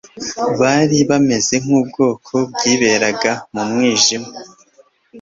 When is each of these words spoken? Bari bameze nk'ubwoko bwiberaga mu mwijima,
Bari 0.59 0.97
bameze 1.09 1.55
nk'ubwoko 1.63 2.33
bwiberaga 2.51 3.31
mu 3.53 3.61
mwijima, 3.71 4.29